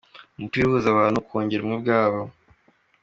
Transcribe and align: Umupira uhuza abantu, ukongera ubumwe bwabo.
Umupira 0.37 0.65
uhuza 0.67 0.87
abantu, 0.91 1.17
ukongera 1.19 1.61
ubumwe 1.61 1.79
bwabo. 1.83 2.21